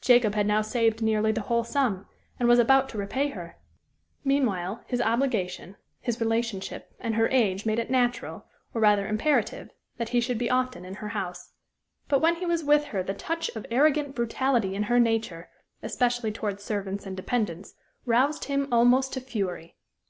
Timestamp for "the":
1.32-1.42, 13.02-13.12